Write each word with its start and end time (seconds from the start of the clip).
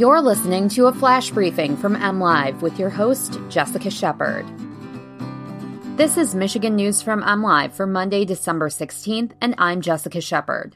You're 0.00 0.22
listening 0.22 0.70
to 0.70 0.86
a 0.86 0.94
flash 0.94 1.28
briefing 1.28 1.76
from 1.76 1.94
MLive 1.94 2.62
with 2.62 2.78
your 2.78 2.88
host, 2.88 3.38
Jessica 3.50 3.90
Shepard. 3.90 4.46
This 5.98 6.16
is 6.16 6.34
Michigan 6.34 6.74
News 6.74 7.02
from 7.02 7.20
MLive 7.22 7.72
for 7.72 7.86
Monday, 7.86 8.24
December 8.24 8.70
16th, 8.70 9.32
and 9.42 9.54
I'm 9.58 9.82
Jessica 9.82 10.22
Shepard. 10.22 10.74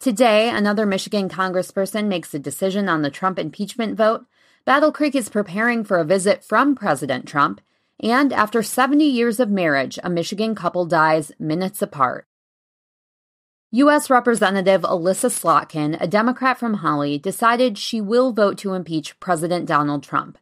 Today, 0.00 0.50
another 0.50 0.86
Michigan 0.86 1.28
congressperson 1.28 2.08
makes 2.08 2.34
a 2.34 2.40
decision 2.40 2.88
on 2.88 3.02
the 3.02 3.12
Trump 3.12 3.38
impeachment 3.38 3.96
vote. 3.96 4.26
Battle 4.64 4.90
Creek 4.90 5.14
is 5.14 5.28
preparing 5.28 5.84
for 5.84 5.98
a 5.98 6.04
visit 6.04 6.42
from 6.42 6.74
President 6.74 7.28
Trump, 7.28 7.60
and 8.00 8.32
after 8.32 8.60
70 8.60 9.04
years 9.04 9.38
of 9.38 9.50
marriage, 9.50 10.00
a 10.02 10.10
Michigan 10.10 10.56
couple 10.56 10.84
dies 10.84 11.30
minutes 11.38 11.80
apart. 11.80 12.26
U.S. 13.72 14.10
Representative 14.10 14.82
Elissa 14.82 15.28
Slotkin, 15.28 15.96
a 16.00 16.08
Democrat 16.08 16.58
from 16.58 16.74
Holly, 16.74 17.18
decided 17.18 17.78
she 17.78 18.00
will 18.00 18.32
vote 18.32 18.58
to 18.58 18.74
impeach 18.74 19.20
President 19.20 19.64
Donald 19.64 20.02
Trump. 20.02 20.38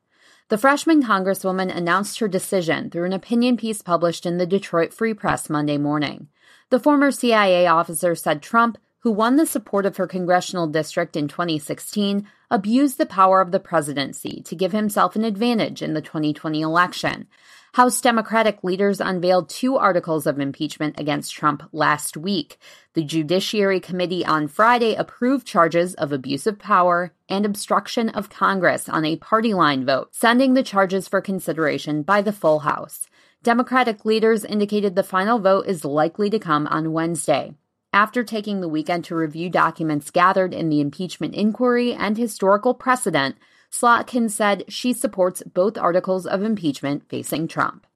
The 0.49 0.57
freshman 0.57 1.03
congresswoman 1.03 1.71
announced 1.71 2.21
her 2.21 2.29
decision 2.29 2.89
through 2.89 3.05
an 3.05 3.13
opinion 3.13 3.59
piece 3.59 3.83
published 3.83 4.25
in 4.25 4.39
the 4.39 4.47
Detroit 4.47 4.95
Free 4.95 5.13
Press 5.13 5.51
Monday 5.51 5.77
morning. 5.77 6.29
The 6.71 6.81
former 6.81 7.11
CIA 7.11 7.67
officer 7.67 8.15
said 8.15 8.41
Trump, 8.41 8.79
who 9.01 9.11
won 9.11 9.37
the 9.37 9.45
support 9.45 9.85
of 9.85 9.99
her 9.99 10.07
congressional 10.07 10.67
district 10.67 11.15
in 11.15 11.29
2016, 11.29 12.27
abused 12.51 12.97
the 12.97 13.05
power 13.05 13.43
of 13.43 13.53
the 13.53 13.61
presidency 13.61 14.41
to 14.47 14.57
give 14.57 14.73
himself 14.73 15.17
an 15.17 15.25
advantage 15.25 15.83
in 15.83 15.93
the 15.93 16.01
2020 16.01 16.63
election. 16.63 17.27
House 17.75 18.01
Democratic 18.01 18.65
leaders 18.65 19.01
unveiled 19.01 19.49
two 19.49 19.77
articles 19.77 20.27
of 20.27 20.41
impeachment 20.41 20.99
against 20.99 21.35
Trump 21.35 21.63
last 21.71 22.17
week. 22.17 22.59
The 22.95 23.05
Judiciary 23.05 23.79
Committee 23.79 24.25
on 24.25 24.49
Friday 24.49 24.95
approved 24.95 25.47
charges 25.47 25.95
of 25.95 26.11
abuse 26.11 26.47
of 26.47 26.59
power 26.59 27.13
and 27.29 27.45
obstruction 27.45 28.09
of 28.09 28.31
Congress 28.31 28.89
on 28.89 29.05
a 29.05 29.17
party 29.17 29.53
line 29.53 29.85
vote, 29.85 30.09
sending 30.13 30.55
the 30.55 30.63
charges 30.63 31.09
for 31.09 31.21
consideration 31.21 32.03
by 32.03 32.23
the 32.23 32.33
full 32.33 32.61
House. 32.61 33.07
Democratic 33.43 34.05
leaders 34.05 34.45
indicated 34.45 34.97
the 34.97 35.03
final 35.03 35.39
vote 35.39 35.67
is 35.67 35.85
likely 35.85 36.31
to 36.31 36.39
come 36.39 36.67
on 36.69 36.93
Wednesday. 36.93 37.55
After 37.93 38.25
taking 38.25 38.61
the 38.61 38.69
weekend 38.69 39.05
to 39.05 39.15
review 39.15 39.49
documents 39.51 40.11
gathered 40.11 40.53
in 40.53 40.69
the 40.71 40.81
impeachment 40.81 41.35
inquiry 41.35 41.93
and 41.93 42.17
historical 42.17 42.75
precedent, 42.75 43.37
Slotkin 43.73 44.31
said 44.31 44.65
she 44.69 44.93
supports 44.93 45.43
both 45.43 45.77
articles 45.77 46.27
of 46.27 46.43
impeachment 46.43 47.09
facing 47.09 47.49
Trump. 47.49 47.87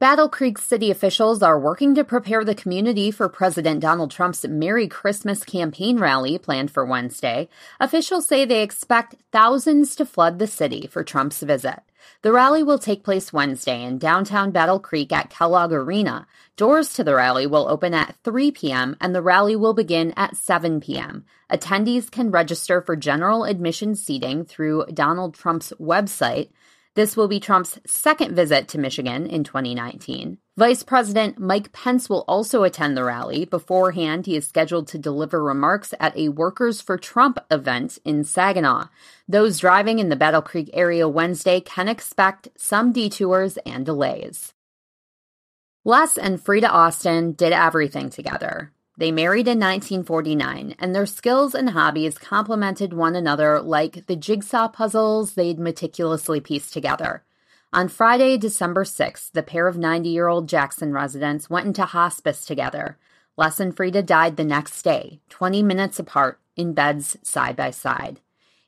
Battle 0.00 0.30
Creek 0.30 0.56
city 0.56 0.90
officials 0.90 1.42
are 1.42 1.60
working 1.60 1.94
to 1.94 2.04
prepare 2.04 2.42
the 2.42 2.54
community 2.54 3.10
for 3.10 3.28
President 3.28 3.80
Donald 3.80 4.10
Trump's 4.10 4.48
Merry 4.48 4.88
Christmas 4.88 5.44
campaign 5.44 5.98
rally 5.98 6.38
planned 6.38 6.70
for 6.70 6.86
Wednesday. 6.86 7.50
Officials 7.78 8.26
say 8.26 8.46
they 8.46 8.62
expect 8.62 9.16
thousands 9.30 9.94
to 9.96 10.06
flood 10.06 10.38
the 10.38 10.46
city 10.46 10.86
for 10.86 11.04
Trump's 11.04 11.42
visit. 11.42 11.80
The 12.22 12.32
rally 12.32 12.62
will 12.62 12.78
take 12.78 13.04
place 13.04 13.30
Wednesday 13.30 13.82
in 13.82 13.98
downtown 13.98 14.52
Battle 14.52 14.80
Creek 14.80 15.12
at 15.12 15.28
Kellogg 15.28 15.70
Arena. 15.70 16.26
Doors 16.56 16.94
to 16.94 17.04
the 17.04 17.14
rally 17.14 17.46
will 17.46 17.68
open 17.68 17.92
at 17.92 18.16
3 18.24 18.52
p.m. 18.52 18.96
and 19.02 19.14
the 19.14 19.20
rally 19.20 19.54
will 19.54 19.74
begin 19.74 20.14
at 20.16 20.34
7 20.34 20.80
p.m. 20.80 21.26
Attendees 21.52 22.10
can 22.10 22.30
register 22.30 22.80
for 22.80 22.96
general 22.96 23.44
admission 23.44 23.94
seating 23.94 24.46
through 24.46 24.86
Donald 24.94 25.34
Trump's 25.34 25.74
website. 25.78 26.48
This 26.96 27.16
will 27.16 27.28
be 27.28 27.38
Trump's 27.38 27.78
second 27.86 28.34
visit 28.34 28.66
to 28.68 28.78
Michigan 28.78 29.26
in 29.26 29.44
2019. 29.44 30.38
Vice 30.56 30.82
President 30.82 31.38
Mike 31.38 31.72
Pence 31.72 32.10
will 32.10 32.24
also 32.26 32.64
attend 32.64 32.96
the 32.96 33.04
rally. 33.04 33.44
Beforehand, 33.44 34.26
he 34.26 34.34
is 34.36 34.48
scheduled 34.48 34.88
to 34.88 34.98
deliver 34.98 35.42
remarks 35.42 35.94
at 36.00 36.16
a 36.16 36.30
Workers 36.30 36.80
for 36.80 36.98
Trump 36.98 37.38
event 37.48 37.98
in 38.04 38.24
Saginaw. 38.24 38.88
Those 39.28 39.60
driving 39.60 40.00
in 40.00 40.08
the 40.08 40.16
Battle 40.16 40.42
Creek 40.42 40.68
area 40.72 41.08
Wednesday 41.08 41.60
can 41.60 41.86
expect 41.86 42.48
some 42.56 42.90
detours 42.92 43.56
and 43.58 43.86
delays. 43.86 44.52
Les 45.84 46.18
and 46.18 46.42
Frida 46.42 46.68
Austin 46.68 47.32
did 47.32 47.52
everything 47.52 48.10
together. 48.10 48.72
They 49.00 49.10
married 49.10 49.48
in 49.48 49.58
1949, 49.58 50.74
and 50.78 50.94
their 50.94 51.06
skills 51.06 51.54
and 51.54 51.70
hobbies 51.70 52.18
complemented 52.18 52.92
one 52.92 53.16
another 53.16 53.58
like 53.58 54.04
the 54.04 54.14
jigsaw 54.14 54.68
puzzles 54.68 55.32
they'd 55.32 55.58
meticulously 55.58 56.38
pieced 56.38 56.74
together. 56.74 57.24
On 57.72 57.88
Friday, 57.88 58.36
December 58.36 58.84
6th, 58.84 59.32
the 59.32 59.42
pair 59.42 59.66
of 59.68 59.78
90 59.78 60.10
year 60.10 60.28
old 60.28 60.50
Jackson 60.50 60.92
residents 60.92 61.48
went 61.48 61.66
into 61.66 61.86
hospice 61.86 62.44
together. 62.44 62.98
Les 63.38 63.58
and 63.58 63.74
Frida 63.74 64.02
died 64.02 64.36
the 64.36 64.44
next 64.44 64.82
day, 64.82 65.22
20 65.30 65.62
minutes 65.62 65.98
apart, 65.98 66.38
in 66.54 66.74
beds 66.74 67.16
side 67.22 67.56
by 67.56 67.70
side. 67.70 68.20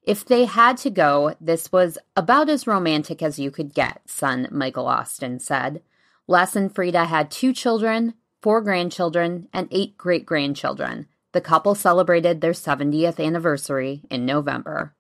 If 0.03 0.25
they 0.25 0.47
had 0.47 0.79
to 0.79 0.89
go, 0.89 1.35
this 1.43 1.71
was 1.71 1.99
about 2.17 2.49
as 2.49 2.67
romantic 2.67 3.23
as 3.23 3.39
you 3.39 3.51
could 3.51 3.75
get, 3.75 4.01
son 4.07 4.49
Michael 4.51 4.87
Austin 4.87 5.41
said. 5.41 5.83
Les 6.27 6.57
and 6.57 6.75
Frida 6.75 7.05
had 7.05 7.31
two 7.31 7.53
children, 7.53 8.15
four 8.43 8.61
grandchildren, 8.61 9.49
and 9.53 9.69
eight 9.71 9.97
great 9.97 10.27
grandchildren. 10.27 11.07
The 11.33 11.41
couple 11.41 11.75
celebrated 11.75 12.41
their 12.41 12.53
70th 12.53 13.25
anniversary 13.25 14.03
in 14.11 14.27
November. 14.27 14.95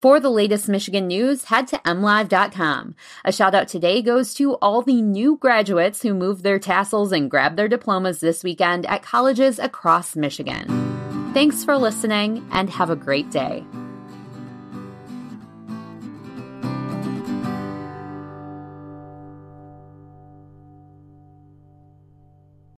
For 0.00 0.20
the 0.20 0.30
latest 0.30 0.68
Michigan 0.68 1.08
news, 1.08 1.46
head 1.46 1.66
to 1.68 1.78
mlive.com. 1.78 2.94
A 3.24 3.32
shout 3.32 3.52
out 3.52 3.66
today 3.66 4.00
goes 4.00 4.32
to 4.34 4.54
all 4.56 4.80
the 4.80 5.02
new 5.02 5.36
graduates 5.36 6.02
who 6.02 6.14
moved 6.14 6.44
their 6.44 6.60
tassels 6.60 7.10
and 7.10 7.28
grabbed 7.28 7.56
their 7.56 7.66
diplomas 7.66 8.20
this 8.20 8.44
weekend 8.44 8.86
at 8.86 9.02
colleges 9.02 9.58
across 9.58 10.14
Michigan. 10.14 10.68
Thanks 11.34 11.64
for 11.64 11.76
listening 11.76 12.46
and 12.52 12.70
have 12.70 12.90
a 12.90 12.96
great 12.96 13.30
day. 13.30 13.64